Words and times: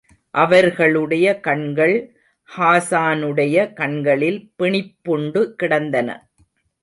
அவர்களுடைய 0.33 1.39
கண்கள் 1.39 1.93
ஹாஸானுடைய 2.49 3.73
கண்களில் 3.73 4.53
பிணிப்புண்டு 4.59 5.43
கிடந்தன. 5.55 6.09